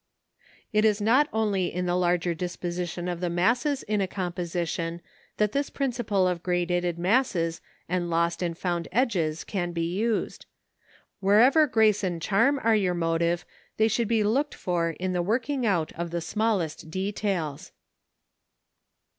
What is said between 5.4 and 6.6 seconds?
this principle of